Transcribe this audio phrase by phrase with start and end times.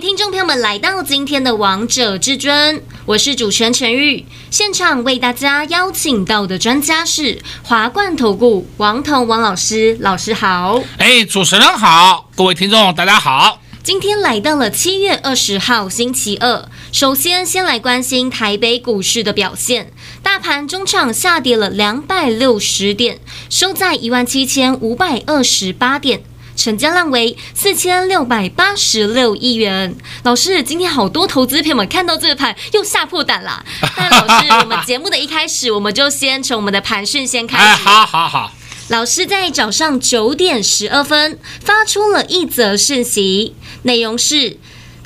[0.00, 4.24] 迎听众朋友们来到今天的《王者至尊》，我是主持人陈玉。
[4.50, 10.82] 现场为大家邀请到的专家是华冠投顾王彤王老师，老师好。
[10.96, 13.60] 哎，主持人好，各位听众大家好。
[13.82, 19.92] 今天来到了七月二十号星期二，首先先来关心台北股市的表现。
[20.22, 23.18] 大盘中场下跌了两百六十点，
[23.50, 26.22] 收在一万七千五百二十八点，
[26.60, 29.96] 成交量为四千六百八十六亿元。
[30.24, 33.64] 老师，今天好多投资朋友们看到这个盘又吓破胆了。
[33.96, 37.64] 但老师，我们节目的一开始，我们就先从我们的盘讯先开始。
[37.64, 38.52] 哎，好好好。
[38.88, 44.58] 老师在早上九点十二分发出了一则讯息，内容是：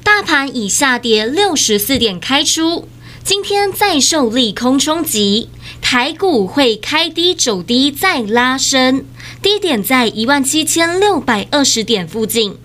[0.02, 2.88] 大盘已下跌六十四点开出，
[3.22, 5.50] 今天再受利空冲击，
[5.84, 9.04] 台股会开低走低再拉升，
[9.42, 12.56] 低点在一万七千六百二十点附近。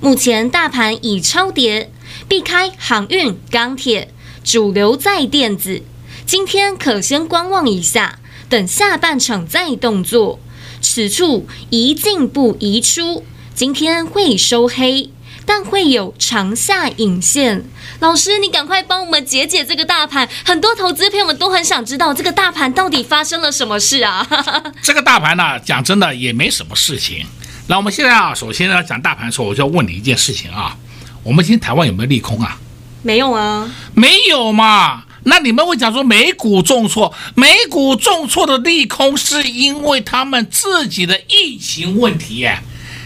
[0.00, 1.90] 目前大盘已超跌，
[2.28, 5.82] 避开航运、钢铁，主流在电子，
[6.24, 10.38] 今天可先观望一下，等下半场再动作。
[10.80, 13.24] 此处宜进不宜出，
[13.56, 15.10] 今天会收黑，
[15.48, 17.64] 但会有长下影线。
[18.00, 24.28] 老师，你赶快帮我们解解这个大盘，很多投资朋友们都很想知道这个大盘到底发生了什么事啊？
[24.84, 27.26] 这个大盘呢，讲真的也没什么事情。
[27.66, 30.76] 那我们现在啊，首先呢讲大盘的时候，我就要问你一件事情啊，
[31.22, 32.58] 我们今天台湾有没有利空啊？
[33.02, 35.04] 没有啊，没有嘛。
[35.24, 42.58] 那你们会讲说美股重挫，美股重挫的利空是因为他们自己的疫情问题耶？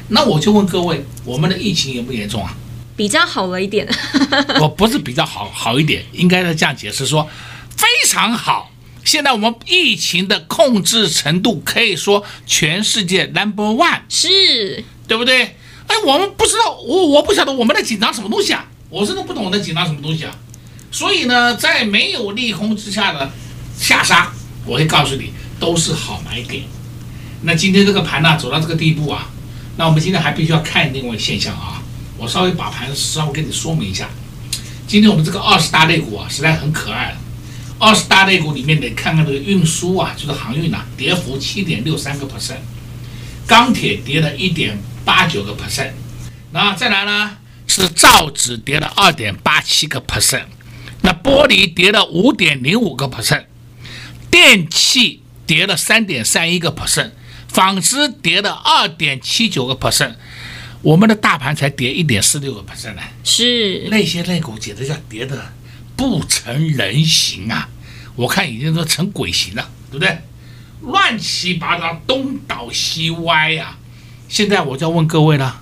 [0.09, 2.55] 那我就问各位，我们的疫情严不严重啊？
[2.97, 3.89] 比较好了一点。
[4.61, 7.29] 我不是比较好好一点，应该是这样解释说，
[7.77, 8.71] 非常好。
[9.05, 15.57] 现在我们疫情的控制程度可以说全世界 number one，是对不对？
[15.89, 18.69] 哎，我们不知道，我我不晓得我们在紧张什么东西啊？
[18.91, 20.37] 我真的不懂我在紧张什么东西啊？
[20.91, 23.31] 所以呢，在没有利空之下的
[23.77, 24.31] 下杀，
[24.67, 26.63] 我会告诉你，都是好买点。
[27.43, 29.29] 那今天这个盘呢，走到这个地步啊，
[29.77, 31.83] 那我们今天还必须要看另外现象啊。
[32.19, 34.09] 我稍微把盘稍微跟你说明一下。
[34.87, 37.17] 今天我们这个二十大类股啊，实在很可爱。
[37.79, 42.59] 二十大类股里面得看看这个运输啊，就是航运呐、啊，跌幅七点六三个 percent，
[43.45, 45.91] 钢铁跌了一点八九个 percent，
[46.53, 50.45] 那再来呢是造纸跌了二点八七个 percent。
[51.01, 53.47] 那玻璃跌了五点零五个 percent，
[54.31, 57.11] 电器跌了三点三一个 percent，
[57.53, 60.15] 纺织跌了二点七九个 percent，
[60.81, 63.03] 我们的大盘才跌一点四六个 percent 呢。
[63.23, 65.53] 是那些类股简直叫跌的
[65.95, 67.69] 不成人形啊！
[68.17, 70.19] 我看已经都成鬼形了，对不对？
[70.83, 73.79] 乱七八糟，东倒西歪呀、啊！
[74.29, 75.62] 现在我就要问各位了。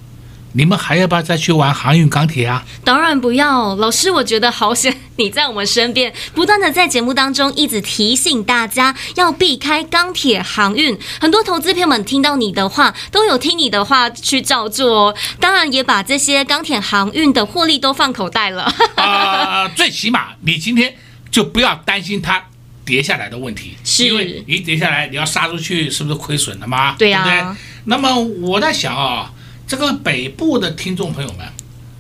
[0.53, 2.65] 你们还要不要再去玩航运钢铁啊？
[2.85, 10.99] 当然不要，老师，我觉得好险你在我们身边，不断的在节目当中一直提醒大家要避开钢铁航运。
[11.21, 15.15] 很多投资朋友们听到你的话，都有听你的话去照做哦。
[15.39, 18.65] 当然也把这些钢铁航运的获利都放口袋了。
[18.97, 20.97] 啊、呃，最起码你今天
[21.31, 22.43] 就不要担心它
[22.85, 26.97] 跌下来的问题，是因为一跌下来你要杀出去，是不是亏损了吗？
[26.99, 27.57] 对呀、啊，对不对？
[27.85, 29.31] 那么我在想啊。
[29.71, 31.47] 这个北部的听众朋友们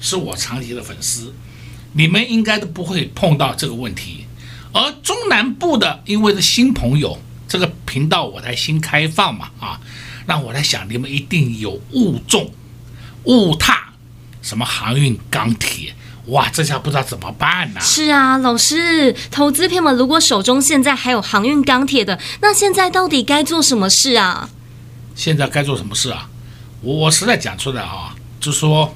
[0.00, 1.32] 是我长期的粉丝，
[1.92, 4.26] 你们应该都不会碰到这个问题。
[4.72, 7.16] 而中南部的，因为是新朋友，
[7.47, 9.81] 这个频道我才新开放嘛，啊，
[10.26, 12.50] 那我在想，你们一定有误中
[13.26, 13.92] 误踏
[14.42, 15.94] 什么航运钢铁，
[16.26, 17.81] 哇，这下不知道怎么办呢？
[17.81, 24.50] 是啊，老师，投资朋友们如果手中现在还有航运钢铁的，那现在到底该做什么事啊？
[25.14, 26.28] 现在该做什么事啊？
[26.82, 28.94] 我实在讲出来啊，就说，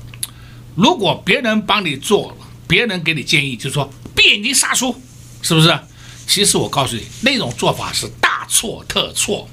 [0.75, 2.35] 如果别人帮你做，
[2.67, 5.01] 别人给你建议，就是说闭眼睛杀出，
[5.43, 5.79] 是不是？
[6.27, 9.47] 其实我告诉你，那种做法是大错特错。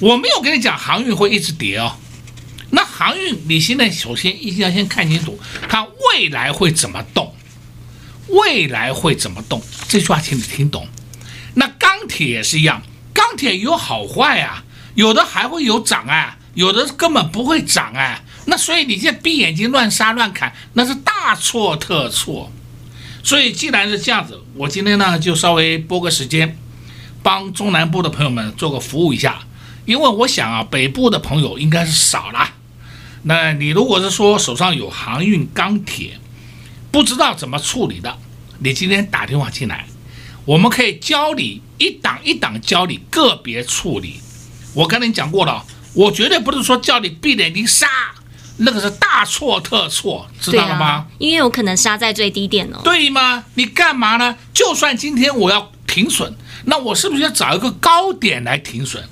[0.00, 1.96] 我没有跟你讲航运会一直跌哦，
[2.70, 7.34] 那航运你现在首先一定要先看清楚，它未来会怎么动，
[8.28, 10.88] 未来会怎么动，这句话请你听懂。
[11.52, 12.80] 那钢铁也是一样，
[13.12, 16.38] 钢铁有好坏啊，有的还会有涨啊。
[16.56, 22.50] 有的根本不会涨哎，那所以你现在闭眼睛乱杀乱砍，那是大错特错。
[23.22, 26.56] 所以既然是这样子，我今天呢就稍微拨个时间，
[27.22, 29.40] 帮中南部的朋友们做个服务一下，
[29.84, 32.54] 因为我想啊，北部的朋友应该是少了。
[33.24, 36.18] 那你如果是说手上有航运钢铁，
[36.90, 38.16] 不知道怎么处理的，
[38.60, 39.86] 你今天打电话进来，
[40.46, 44.20] 我们可以教你一档一档教你个别处理。
[44.72, 45.64] 我跟你讲过了，
[45.96, 47.88] 我绝对不是说叫你闭着眼睛杀。
[48.58, 50.86] 那个是大错特错，知道了吗？
[50.86, 52.80] 啊、因为有可能杀在最低点哦。
[52.82, 53.44] 对吗？
[53.52, 54.34] 你干嘛呢？
[54.54, 56.34] 就算今天我要停损，
[56.64, 59.04] 那我是不是要找一个高点来停损？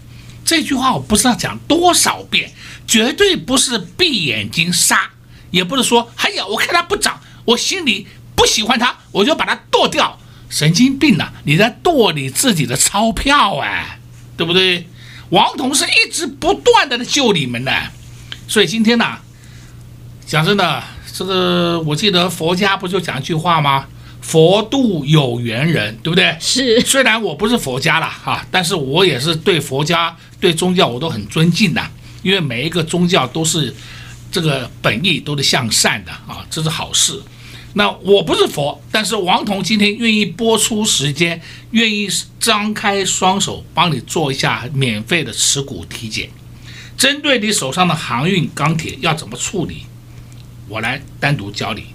[0.47, 2.53] 这句话我不知道讲多少遍，
[2.87, 5.11] 绝对不是闭眼睛杀，
[5.51, 10.19] 也不是说，哎呀，我看它不涨，我心里不喜欢它，我就把它剁掉。
[10.49, 11.33] 神经病啊！
[11.45, 13.99] 你在剁你自己的钞票哎，
[14.39, 14.89] 对不对？
[15.35, 17.73] 王彤是一直不断的救你们的，
[18.47, 19.19] 所以今天呢。
[20.25, 20.83] 讲真的，
[21.13, 23.87] 这个我记得佛家不就讲一句话吗？
[24.23, 26.37] 佛度有缘人，对不对？
[26.41, 26.81] 是。
[26.83, 31.83] 虽然我不是佛家了哈，但是我也是对佛家、对宗教我都很尊敬的，
[32.23, 33.75] 因为每一个宗教都是
[34.31, 37.21] 这个本意都是向善的啊，这是好事。
[37.75, 41.41] 那我不是佛，但是王彤今天愿意播出时间，
[41.73, 42.09] 愿意
[42.41, 46.31] 张开双手帮你做一下免费的持股体检，
[46.97, 49.87] 针对你手上的航运钢铁要怎么处理？
[50.69, 51.87] 我来单独教你，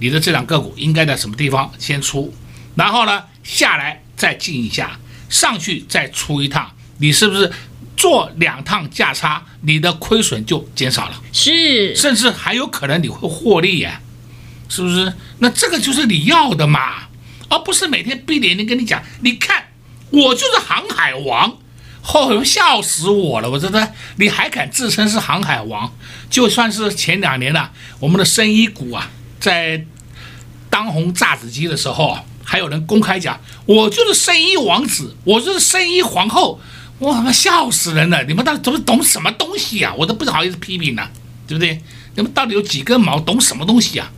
[0.00, 2.34] 你的这两个股应该在什么地方先出，
[2.74, 4.98] 然后呢下来再进一下，
[5.28, 7.52] 上去再出一趟，你是不是
[7.94, 11.22] 做两趟价差，你的亏损就减少了？
[11.32, 14.00] 是，甚至还有可能你会获利呀，
[14.68, 15.12] 是不是？
[15.38, 17.08] 那这个就是你要的嘛，
[17.48, 19.64] 而不是每天闭着眼睛跟你讲，你看
[20.10, 21.58] 我就是航海王。
[22.14, 23.50] 哦，笑死我了！
[23.50, 25.92] 我真的你还敢自称是航海王？
[26.30, 29.10] 就算是前两年了，我们的生医股啊，
[29.40, 29.84] 在
[30.70, 36.60] 当红炸子鸡的时候，还有人公开讲我就是生医王子，我就是生医皇后，
[37.00, 38.22] 我他妈笑死人了！
[38.22, 39.92] 你们到底怎么懂什么东西啊？
[39.98, 41.10] 我都不好意思批评了，
[41.48, 41.82] 对不对？
[42.14, 43.18] 你们到底有几根毛？
[43.18, 44.12] 懂什么东西啊？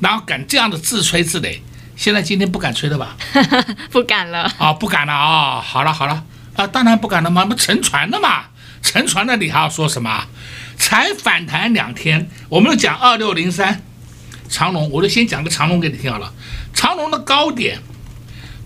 [0.00, 1.60] 然后敢这样的自吹自擂，
[1.96, 3.16] 现在今天不敢吹了吧？
[3.90, 5.62] 不敢了啊、哦，不敢了啊、哦！
[5.64, 6.24] 好了好了。
[6.56, 8.46] 啊，当然不敢了嘛，不沉船了嘛，
[8.82, 10.26] 沉船了，你还要说什么？
[10.76, 13.82] 才反弹两天，我们就讲二六零三
[14.48, 16.32] 长龙，我就先讲个长龙给你听好了。
[16.74, 17.80] 长龙的高点，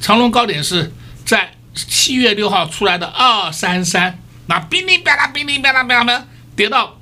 [0.01, 0.93] 长龙高点是
[1.25, 6.25] 在七月六号出来的二三三，那哔哩吧啦，哔哩吧啦吧啦，
[6.57, 6.99] 跌到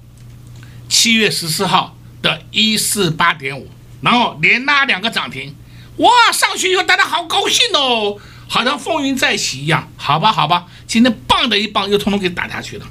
[0.89, 3.71] 七月十四号的一四八点五，
[4.03, 5.55] 然后连拉两个涨停，
[5.97, 8.19] 哇，上去以后大家好高兴哦。
[8.49, 12.85] 好像风云再起一样，好吧，好吧，今天棒的一棒又通通给打下去了，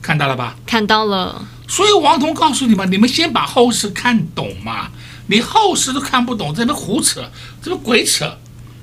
[0.00, 0.54] 看到了吧？
[0.64, 1.44] 看到了。
[1.66, 4.90] 所以王彤告诉你们，你们先把后市看懂嘛。
[5.26, 7.28] 你后市都看不懂，这边胡扯，
[7.60, 8.38] 这边鬼扯，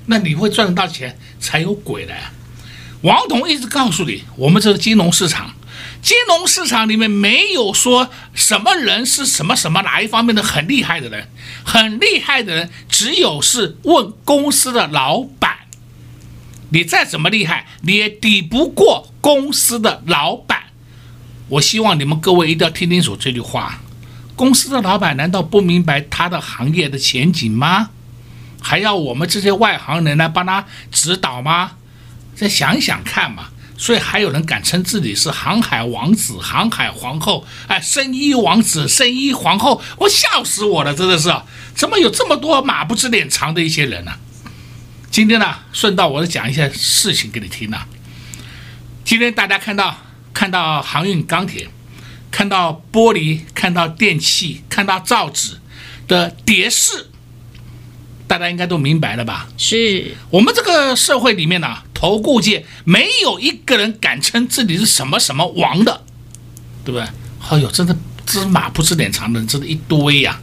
[0.06, 2.14] 那你会赚得到钱才有鬼的。
[3.00, 5.54] 王彤一直告诉你，我们这个金融市场，
[6.02, 11.28] 金融市场里面没有说什么人是什么什么哪一方面的很厉害的人，
[11.64, 15.56] 很厉害的人只有是问公司的老板。
[16.70, 20.64] 你再怎么厉害，你也抵不过公司的老板。
[21.48, 23.80] 我希望你们各位一定要听清楚这句话：
[24.34, 27.90] 公司的老板难道不明白他的行业的前景吗？
[28.60, 31.72] 还要我们这些外行人来帮他指导吗？
[32.34, 33.50] 再想想看嘛。
[33.76, 41.34] 所以还有人敢称自己是航海王子、航海皇后，哎，生医王子、生医皇后，我笑死我了，真的是，
[41.74, 44.12] 怎么有这么多马不知脸长的一些人呢？
[45.10, 47.78] 今天呢，顺道我讲一些事情给你听呢。
[49.04, 49.98] 今天大家看到
[50.34, 51.68] 看到航运钢铁，
[52.30, 55.58] 看到玻璃，看到电器，看到造纸
[56.08, 57.08] 的跌势，
[58.26, 59.48] 大家应该都明白了吧？
[59.56, 66.02] 是我们这个社会里面呢，投顾界没有一个人敢称自己是什么什么王的，
[66.84, 67.08] 对不对？
[67.48, 70.38] 哎呦，真的芝麻不知脸长的人真的一堆呀、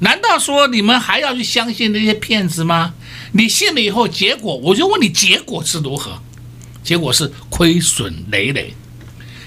[0.00, 2.92] 难道说你们还要去相信那些骗子吗？
[3.32, 6.20] 你信了以后，结果我就问你，结果是如何？
[6.84, 8.74] 结果是亏损累累。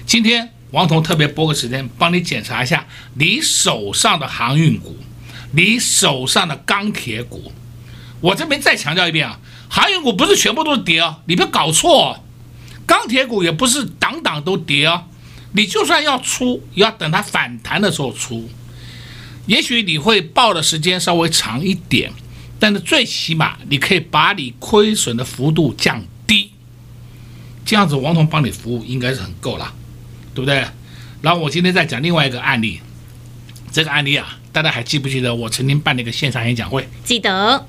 [0.04, 2.84] 今天王彤特别拨个时间帮你检查一下
[3.14, 4.96] 你手上的航运股，
[5.52, 7.52] 你手上的钢铁股。
[8.20, 9.38] 我这边再强调一遍啊，
[9.74, 12.20] 航运股不是全部都是跌哦，你别搞错哦。
[12.86, 15.02] 钢铁股也不是档档都跌哦，
[15.52, 18.48] 你就算要出，也要等它反弹的时候出。
[19.46, 22.12] 也许你会报的时间稍微长一点，
[22.60, 26.52] 但是最起码你可以把你亏损的幅度降低，
[27.64, 29.74] 这样子王彤帮你服务应该是很够了，
[30.36, 30.64] 对不对？
[31.20, 32.78] 然后我今天再讲另外一个案例，
[33.72, 36.88] 这个案例啊，大家还记不记得我曾经办了一个线上演讲会？
[37.02, 37.66] 记得。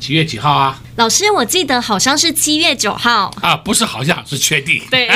[0.00, 0.80] 几月几号啊？
[0.96, 4.82] 老师，我记得好像是七月九号啊，不是好像是确定。
[4.90, 5.08] 对，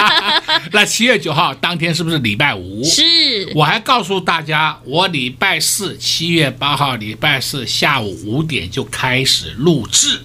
[0.70, 2.84] 那七月九号当天是不是礼拜五？
[2.84, 3.50] 是。
[3.54, 10.20] 我还告诉大家，我礼拜四七月八号礼拜四下午五点就开始录制。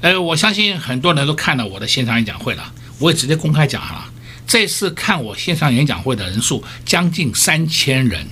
[0.00, 4.04] 呃，我相信很多人都看了我的线上演讲会了，我也直接公开讲了。
[4.46, 8.28] 这次看我线上演讲会的人数将近三千人，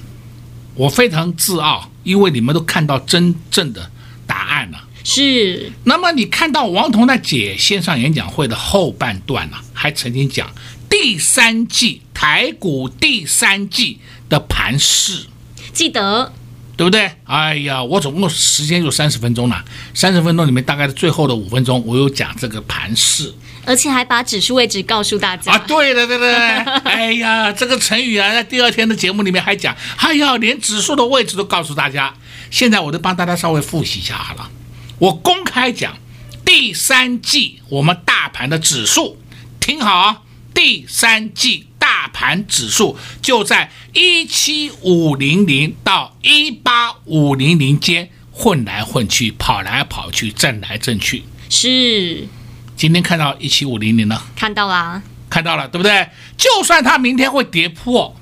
[0.75, 3.91] 我非常自傲，因为你们都看到真正的
[4.27, 4.79] 答案了。
[5.05, 10.51] 是，那么你看到王彤在解线上演讲会的后半段呢、啊，还曾经讲
[10.89, 13.99] 第三季台股第三季
[14.31, 15.27] 的盘势，
[15.75, 16.33] 记得
[16.77, 17.13] 对不对？
[17.25, 23.33] 哎呀，我总共时间就三十分钟了，三十分钟里面大概的最后的五分钟，我有讲这个盘势，
[23.67, 25.59] 而且还把指数位置告诉大家啊。
[25.69, 26.35] 对的，对的，
[26.85, 32.15] 哎呀，这个成语啊，在第二天的节目里面还讲，哎呀，连指数的位置都告诉大家。
[32.51, 34.51] 现在我都帮大家稍微复习一下好了。
[34.99, 35.97] 我公开讲，
[36.45, 39.19] 第三季我们大盘的指数，
[39.61, 40.23] 听好啊，
[40.55, 51.25] 第三季大盘指数就在一七五零零到一八五零零间混来混去，跑来跑去，震来震去。
[51.51, 52.29] 是，
[52.77, 56.09] 今天看到一七五零零了，看到啦，看到了，对不对？
[56.37, 58.17] 就算它明天会跌破，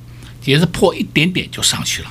[0.44, 2.10] 也是破一点点就上去了。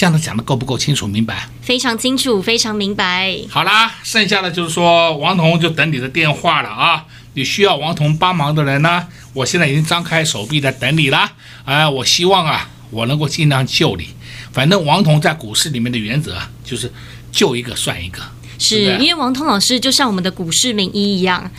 [0.00, 1.46] 这样子讲的够不够清楚明白？
[1.60, 3.38] 非常清楚，非常明白。
[3.50, 7.04] 好啦，剩下的就是说，王彤就等你的电话了啊！
[7.34, 11.18] 你需要王彤帮忙的人呢，我现在已经张开手臂在等你了。
[11.18, 11.32] 啊、
[11.66, 14.08] 呃，我希望啊，我能够尽量救你。
[14.54, 16.90] 反正王彤在股市里面的原则啊，就是
[17.30, 18.22] 救一个算一个。
[18.60, 21.50] 是，因为王彤老师就像我们的股市名医一样。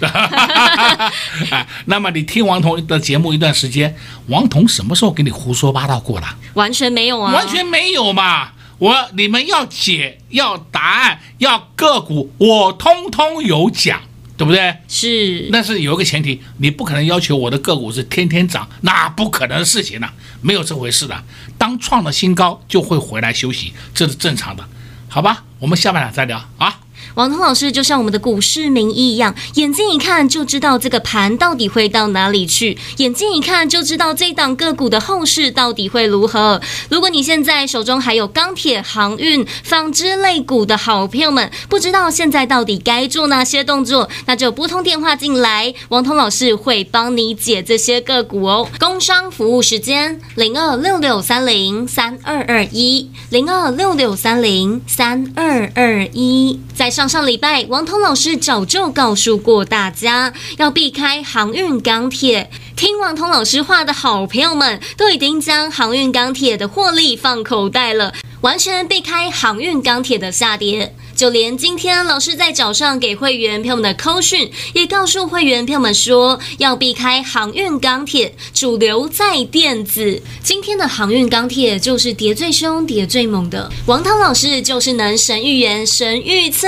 [1.50, 3.94] 哎，那么你听王彤的节目一段时间，
[4.28, 6.38] 王彤什么时候给你胡说八道过了？
[6.54, 8.52] 完全没有啊，完全没有嘛！
[8.78, 14.00] 我你们要解要答案要个股，我通通有讲，
[14.38, 14.76] 对不对？
[14.88, 15.50] 是。
[15.52, 21.24] 但是有一个前提，你不可能要求我的个股是天天涨，那不可能的事情了，没有这回事的。
[21.58, 24.64] 当创了新高就会回来休息，这是正常的，
[25.10, 25.44] 好吧？
[25.60, 26.80] 我们下半场再聊啊。
[27.16, 36.62] 王彤老师就像我们的股市名医一样，眼睛一看就知道这个盘到底会到哪里去，眼睛一看就知道这档个股的后市到底会如何。
[36.90, 48.66] 如果你现在手中还有钢铁、航运、纺织类股的好朋友们，不知道现在到底该做哪些动作，那就拨通电话进来，王彤老师会帮你解这些个股哦。
[48.80, 57.01] 工商服务时间：零二六六三零三二二一，零二六六三零三二二一，在上。
[57.02, 62.48] 上上礼拜，王彤老师早就告诉过大家，要避开航运钢铁。
[62.76, 70.94] 听王彤老师话的好朋友们，都已经将航运钢铁的获利放口袋了，完全避开航运钢铁的下跌。
[71.22, 80.20] 就连今天老师在早上给会员朋友们的扣讯，也告诉会员朋友们说，要避开航运钢铁，主流在电子。
[80.42, 83.72] 今天的航运钢铁就是跌最凶、跌最猛的。
[83.86, 86.68] 王涛老师就是能神预言、神预测。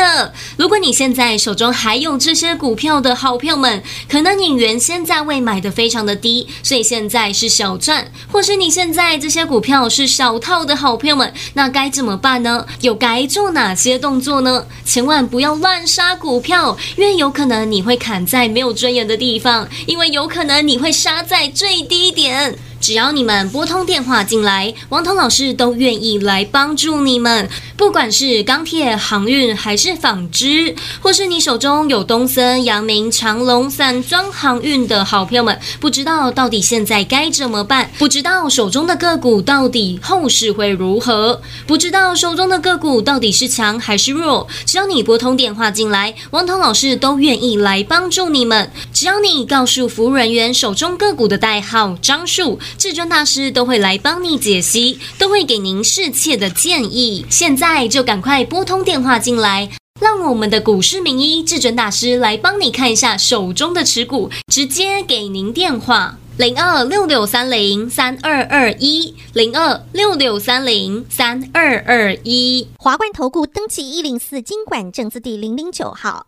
[0.56, 12.68] 如果你现在手中还有这些股票的好朋友们，可能你原先价位买的非常的低，所以现在是小赚，或是你现在这些股票是小套的好朋友们，那该怎么办呢？
[12.82, 14.66] 又该做哪些动作呢？
[14.86, 22.58] 千万不要乱杀股票，因为有可能你会砍在没有尊严的地方，因为有可能你会杀在最低点。
[22.84, 27.50] 只要你们拨通电话进来，王彤老师都愿意来帮助你们。
[27.78, 37.90] 不管是钢铁、航运，还是纺织，或是你手中有东森、阳明、长隆、散装航运的好朋友们，不知道到底现在该怎么办？
[37.98, 41.42] 不知道手中的个股到底后市会如何？
[41.66, 44.46] 不知道手中的个股到底是强还是弱？
[44.66, 48.70] 只要你拨通电话进来，王彤老师都愿意来帮助你们。
[49.04, 52.58] 只要你告诉服务人员手中个股的代号、张数。
[52.78, 57.26] 至尊大师都会来帮你解析，都会给您适切的建议。
[57.30, 59.70] 现在就赶快拨通电话进来，
[60.00, 72.66] 让我们的股市名医至尊大师来帮你看一下手中的持股，直接给您电话：零二六六三零三二二一，零二六六三零三二二一。
[72.78, 76.28] 华冠投顾登记一零四金管证字第零零九号。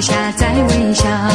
[0.00, 1.25] 下在微笑。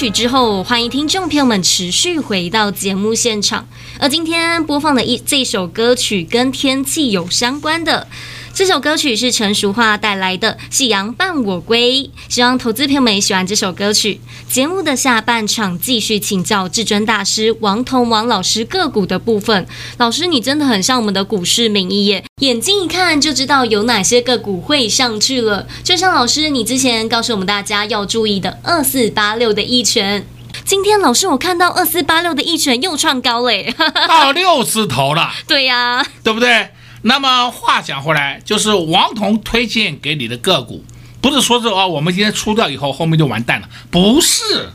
[0.00, 3.68] 曲之后，欢迎听众朋友们持续回到节目现场。
[3.98, 8.08] 而今天播放的一这首歌曲跟天气有相关的。
[8.52, 14.20] 这首歌曲是陈淑樺带来的《夕阳伴我归》，希望投资朋友们也喜欢这首歌曲。
[14.48, 19.66] 节目的下半场继续请教至尊大师王彤王老师个股的部分。
[19.96, 25.66] 老师，你真的很像我们的股市名医耶，眼睛一看就知道有哪些个股会上去了。
[25.82, 30.26] 就像老师你之前告诉我们大家要注意的二四八六的一拳，
[30.64, 33.74] 今天老师我看到二四八六的一拳又创高嘞，
[34.06, 35.30] 到六字头了。
[35.46, 36.68] 对呀、啊，对不对？
[37.02, 40.84] 那么话讲回来，就是王彤推荐给你的个股，
[41.20, 44.72] 不是说是哦，我们今天出掉以后，后面就完蛋了，不是。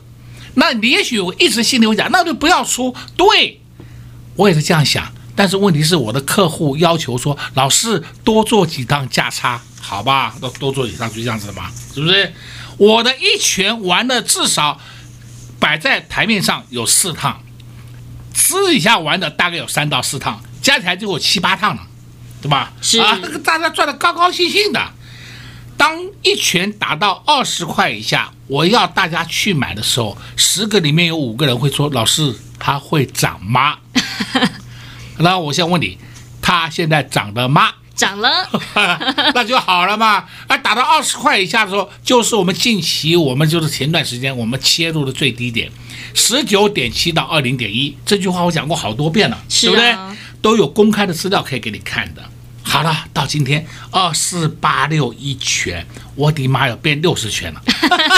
[0.54, 2.94] 那你也许我一直心里会讲，那就不要出。
[3.16, 3.60] 对，
[4.36, 5.12] 我也是这样想。
[5.36, 10.34] 但是问题是我的客户要求说，老师多做几趟价差，好吧？
[10.40, 12.32] 多多做几趟就这样子嘛，是不是？
[12.78, 14.80] 我的一拳玩的至少
[15.60, 17.42] 摆在台面上有四趟，
[18.32, 21.82] 私底下玩的大概有三到四趟，加起来就有七八趟了。
[22.42, 22.72] 对吧？
[22.80, 24.80] 是啊，那个大家赚的高高兴兴的。
[25.76, 33.76] 当一拳打到二十块以下，我要大家去买的时候，十个里面有五个人会说：“老师，它会涨吗？”
[35.18, 35.98] 那我先问你，
[36.40, 37.70] 它现在涨了吗？
[37.94, 38.48] 涨了，
[39.34, 40.24] 那就好了嘛。
[40.46, 45.70] 啊，打到二十块以下的时候，就是我们近期我们就是前段时间我们切入的最低点，
[46.14, 47.94] 十九点七到二零点一。
[48.04, 50.16] 这句话我讲过好多遍了，是啊、对不对？
[50.40, 52.22] 都有公开的资料可以给你看的。
[52.62, 57.62] 好了，到今天二四八六一拳，我的妈呀，变六十拳了，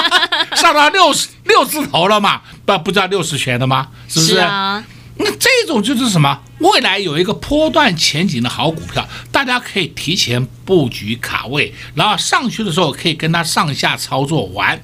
[0.57, 2.41] 上到六十六字头了嘛？
[2.65, 3.89] 不不知道六十拳的吗？
[4.09, 4.33] 是不是？
[4.33, 4.83] 是啊。
[5.21, 6.41] 那这种就是什么？
[6.61, 14.81] 未来有一个波段前景的好股票，大家可以提前布局卡位，然后上去的时候可以跟它上下操作玩。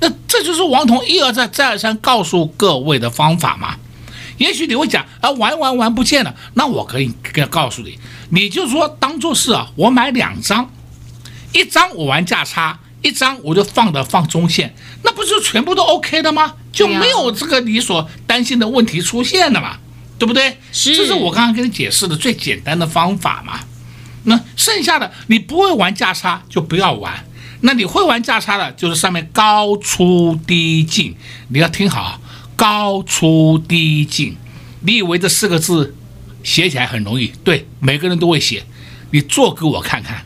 [0.00, 3.76] 那这就是王彤一而再再而三告诉各位的方法嘛。
[4.42, 7.98] 也许你会讲啊，玩玩玩不见了，那我可以跟告诉你，
[8.30, 10.68] 你就说当做是啊，我买两张，
[11.52, 14.74] 一张我玩价差，一张我就放的放中线，
[15.04, 16.54] 那不是全部都 OK 的吗？
[16.72, 19.76] 就没有这个你所担心的问题出现了嘛，
[20.18, 20.58] 对不对？
[20.72, 23.60] 是，这是我刚刚跟你解释的最简单的方法嘛。
[24.24, 27.26] 那剩下的你不会玩价差就不要玩，
[27.60, 31.14] 那你会玩价差的，就是上面高出低进，
[31.48, 32.18] 你要听好。
[32.62, 34.36] 高出低进，
[34.82, 35.96] 你以为这四个字
[36.44, 37.32] 写起来很容易？
[37.42, 38.62] 对，每个人都会写。
[39.10, 40.24] 你做给我看看，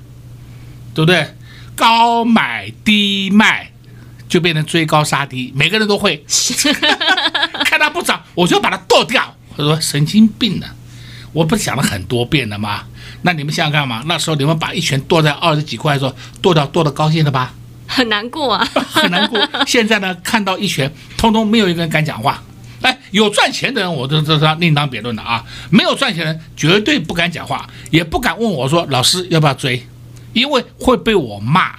[0.93, 1.35] 对不对？
[1.75, 3.73] 高买低卖，
[4.29, 6.23] 就变成追高杀低，每个人都会。
[7.65, 9.35] 看它不涨，我就把它剁掉。
[9.57, 10.67] 他说神经病呢，
[11.33, 12.85] 我不是讲了很多遍了吗？
[13.23, 17.55] 那你们想想看嘛，那时候你们把一拳剁在二十几块的时候，剁掉剁的高兴了吧？
[17.87, 19.41] 很难过啊， 很难过。
[19.67, 22.43] 现在呢，看到一拳，通通没有一个人敢讲话。
[22.83, 25.43] 哎，有赚钱的人，我这这是另当别论的啊。
[25.71, 29.87] 没有赚钱的人，绝对不敢讲话，也不敢问我说：“老师要不要追？”
[30.35, 31.75] 因为会被我骂。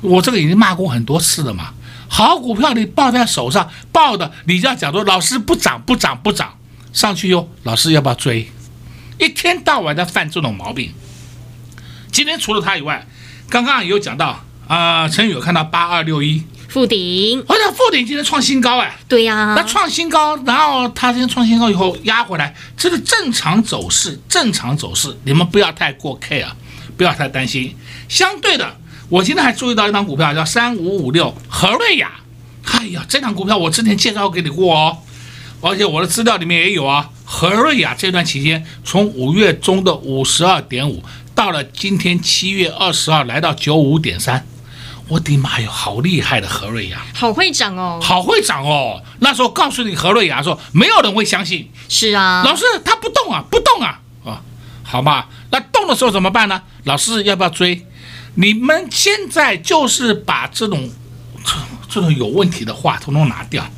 [0.00, 1.74] 我这个已经骂过很多次了嘛。
[2.08, 6.56] 好股票你抱在手上，抱的你就要讲说：“老师不涨，不涨，不涨。”
[6.92, 8.50] 上去哟，老师要不要追？
[9.18, 10.92] 一天到晚在犯这种毛病。
[12.10, 13.06] 今天除了他以外，
[13.50, 14.44] 刚刚有讲到。
[14.72, 16.42] 啊，陈宇有看到八二六一。
[16.66, 26.46] 富鼎，好像富鼎今天创新高哎，对呀、啊，那创新高，然后它今天创新高以后压回来，这是正常走势，正常走势，你们不要太过 care，
[26.96, 27.76] 不要太担心。
[28.08, 28.74] 相对的，
[29.10, 32.10] 我今天还注意到一张股票叫三五五六和瑞雅，
[32.64, 34.96] 哎呀，这张股票我之前介绍给你过哦，
[35.60, 41.04] 而且我的资料里面也有啊，和瑞雅这段期间从五月中的五十二点五，
[41.34, 44.46] 到了今天七月二十二来到九五点三。
[45.12, 49.02] 我的妈哟，好厉害的何瑞阳，好会涨哦，好会涨哦。
[49.18, 51.70] 那时候告诉你何瑞阳说，没有人会相信。
[51.86, 54.40] 是啊，老师他不动啊，不动啊，啊，
[54.82, 56.62] 好吧，那动的时候怎么办呢？
[56.84, 57.86] 老师要不要追？
[58.36, 60.88] 你们现在就是把这种
[61.44, 61.52] 这
[61.90, 63.68] 这种有问题的话统统拿掉，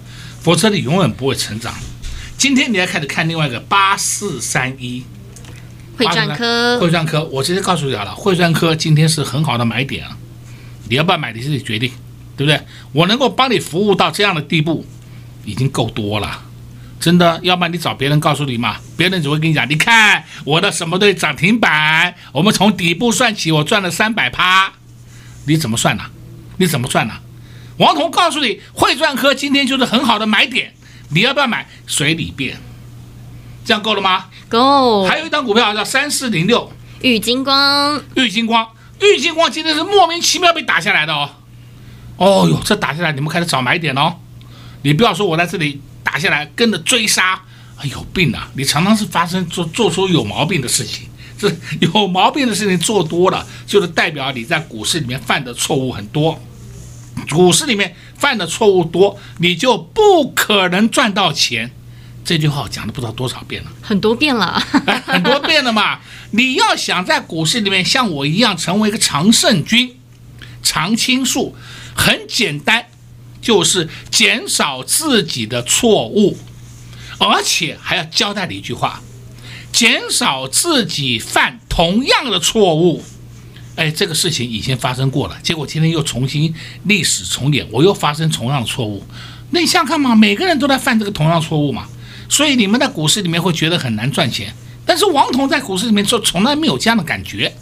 [0.40, 1.74] 否则你永远不会成长。
[2.38, 5.04] 今天你要开始看另外一个八四三一，
[5.98, 10.16] 汇钻科，汇钻科，我直接告诉你好了，汇钻科今天是很好的买点啊。
[10.94, 11.90] 你要不要买，你自己决定，
[12.36, 12.60] 对不对？
[12.92, 14.86] 我能够帮你服务到这样的地步，
[15.44, 16.40] 已经够多了，
[17.00, 17.40] 真的。
[17.42, 24.72] 要不然你找别人告诉你嘛，别人只会跟你讲，你看我的什么队涨停板，我们从底部算起，我赚了三百趴，
[25.46, 26.04] 你怎么算呢？
[26.58, 27.14] 你怎么算呢？
[27.78, 30.72] 王彤告诉你，汇赚科今天就是很好的买点，
[31.08, 31.66] 你要不要买？
[31.88, 32.56] 随你便，
[33.64, 34.26] 这样够了吗？
[34.48, 35.04] 够。
[35.08, 38.68] 还有一档股票叫三四零六，玉金光，玉金光。
[39.00, 41.30] 玉金光今天是莫名其妙被打下来的哦，
[42.16, 44.14] 哦哟，这打下来你们开始找买点哦，
[44.82, 47.42] 你不要说我在这里打下来跟着追杀，
[47.76, 48.48] 哎，有病啊！
[48.54, 56.40] 你常常是发生做做出有毛病的事情，这 有毛病的事情做多了，就是代表你在股市里面犯的错误很多，
[57.30, 61.72] 股市里面犯的错误多，你就不可能赚到钱。
[62.24, 66.00] 这句话我讲了不知道多少遍了，很多遍了，哎，很多遍了嘛。
[66.30, 69.96] 你要想在股市里面像我一样成为一个常胜军、
[70.62, 71.54] 常青树，
[71.94, 72.86] 很简单，
[73.42, 76.38] 就是减少自己的错误，
[77.18, 79.02] 而且还要交代你一句话：
[79.70, 83.04] 减少自己犯同样的错误。
[83.76, 89.04] 哎，这个事情已经发生过了，结果今天又重新历史重演，我又发生同样的错误。
[89.50, 91.86] 那你想想看嘛，每个人都在犯这个同样错误嘛。
[92.28, 94.54] 所以你们在股市里面会觉得很难赚钱，
[94.86, 97.54] 但是王彤在股市里面就从来没有这样的感觉，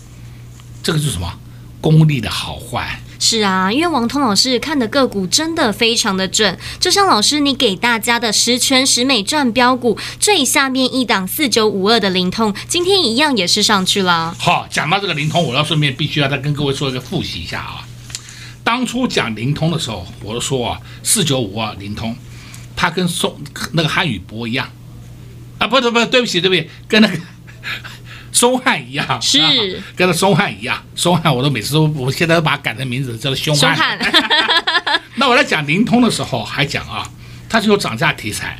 [0.82, 1.32] 这个是什么？
[1.80, 3.00] 功力的好坏。
[3.18, 14.34] 是啊，因为王彤老师看的个股真的非常的准，就像老师你给大家的十全十美赚标股最下面一档四九五二的灵通，今天一样也是上去了。
[14.38, 17.86] 好，讲到这个灵通，我要顺便必须要再跟各位做一个复习一下啊。
[18.64, 22.16] 当初讲灵通的时候，我就说啊，四九五二灵通。
[22.76, 23.38] 他跟宋
[23.72, 24.70] 那个汉语博一样，
[25.58, 27.16] 啊，不对不，对不起对不起，跟那个
[28.32, 29.50] 松汉一样，是，啊、
[29.94, 33.76] 跟那松汉一样，松汉我都每次都，我现在都把它改成名字叫做凶悍。
[33.76, 37.08] 凶悍 那我来讲灵通的时候还讲啊，
[37.48, 38.58] 它是有涨价题材，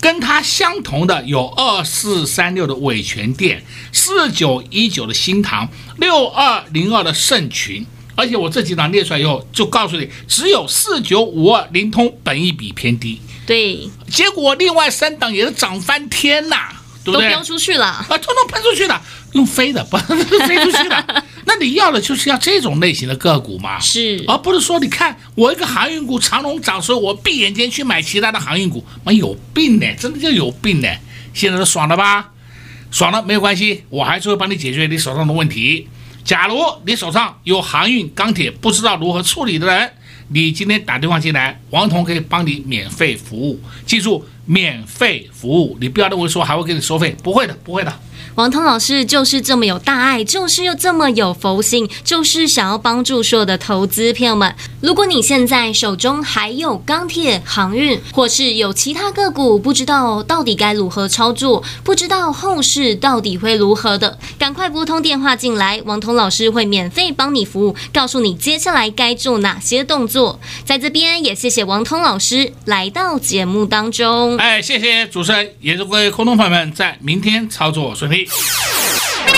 [0.00, 13.18] 跟它相同的有二四三六的伟诠电，四九一九的新塘，六二零二的盛群，而且我这几档列出来以后，就告诉你，只有四九五二灵通本益比偏低。
[13.46, 16.56] 对，结果另外三档也是涨翻天呐，
[17.04, 17.28] 对不对？
[17.28, 19.00] 都飙出去了啊，通通喷出去了，
[19.32, 21.24] 用飞的 不飞出去了。
[21.46, 30.88] 那你要的就是要这种类型的个股嘛，是，而不是说你看我一个航运股长龙涨，所以我闭眼睛去买其他的航运股，妈有病呢，真的就有病呢。
[31.34, 32.30] 现在都爽了吧？
[32.90, 35.88] 爽了没有关系，我还是会帮你解决你手上的问题。
[36.24, 39.92] 假如你手上有航运、钢铁不知道如何处理的人，
[40.28, 43.60] 你今天打电话进来，王彤可以帮你免费服务。
[43.84, 48.00] 记住，免费服务，你不要认为说还会给你收费，不会的，不会的。
[48.34, 54.54] 王彤老师就是这么有大爱，就是又这么有佛性，就是想要帮助所有的投资朋友们。
[54.80, 70.38] 如果你现在手中还有钢铁、航运，或是有其他个股，不知道到底该如何操作，不知道后市到底会如何的，赶快拨通电话进来，王彤老师会免费帮你服务，告诉你接下来该做哪些动作。
[70.64, 74.36] 在这边也谢谢王彤老师来到节目当中。
[74.36, 78.26] 哎，谢谢主持人，也祝各位空中朋友们在明天操作顺利。
[78.26, 79.32] 快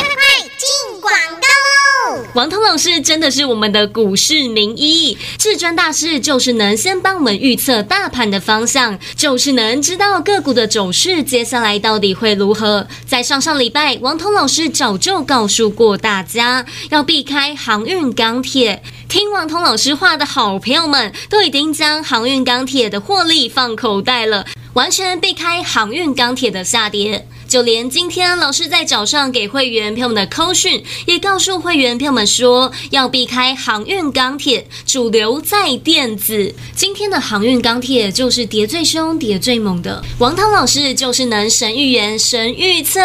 [0.59, 2.27] 进广告喽！
[2.35, 12.89] 王通老师真的是我们的股市名医，至尊大师就是能先帮我们预测大盘的方向，就是能知道个股的走势接下来到底会如何。
[13.07, 18.83] 在上上礼拜，王通老师早就告诉过大家，要避开航运、钢铁。
[19.09, 27.29] 听王通老师话的好朋友们，都已经将航运、钢铁的获利放口袋了，完全避开航运、钢铁的下跌。
[27.49, 36.55] 就连今天老师在早上给会员朋友们的扣讯，也告诉会员朋友们说，要避开航运、钢铁，主流在电子。
[36.75, 40.03] 今天的航运、钢铁就是跌最凶、跌最猛的。
[40.19, 43.01] 王涛老师就是能神预言、神预测。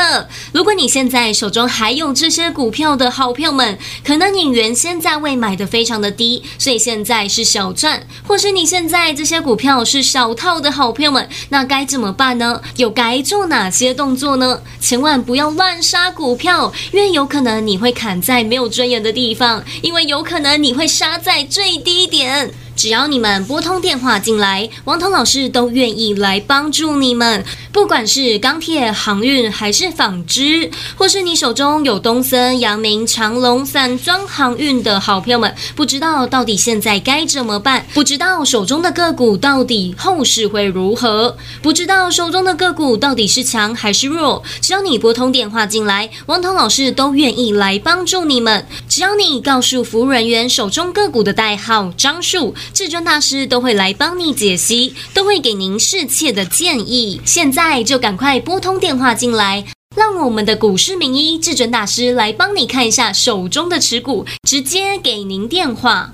[0.51, 12.61] 如果你现在手中还有这些股票的好朋友们，可能你原先价位买的非常的低，所以现在是小赚，或是你现在这些股票是小套的好朋友们，那该怎么办呢？
[12.77, 14.61] 又该做哪些动作呢？
[14.79, 22.51] 千万不要乱杀股票，因为有可能你会砍在没有尊严的地方，因为有可能你会杀在最低点。
[22.81, 27.45] 只要你们拨通电话进来，王彤老师都愿意来帮助你们。
[27.71, 37.85] 不管是钢铁、航运，还是纺织，或是你手中有东森、阳明、长隆、散装航运的好朋友们，不知道到底现在该怎么办？
[37.93, 41.37] 不知道手中的个股到底后市会如何？
[41.61, 44.41] 不知道手中的个股到底是强还是弱？
[44.59, 48.65] 只要你拨通电话进来，王彤老师都愿意来帮助你们。
[48.89, 52.55] 只要你告诉服务人员手中个股的代号、张数。
[52.73, 57.21] 至尊大师都会来帮你解析，都会给您适切的建议。
[57.25, 66.13] 现在就赶快拨通电话进来，让我们的股市名医至尊大师来帮你看一下手中的持股，直接给您电话：